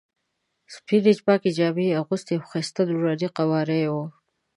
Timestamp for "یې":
1.89-1.97, 3.83-3.87